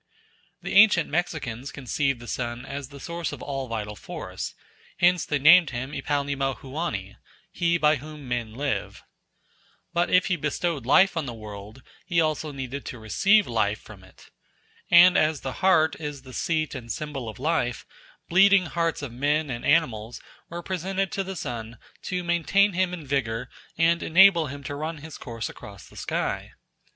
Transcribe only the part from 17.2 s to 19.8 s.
of life, bleeding hearts of men and